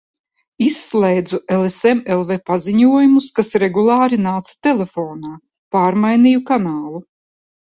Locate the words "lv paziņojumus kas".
2.15-3.53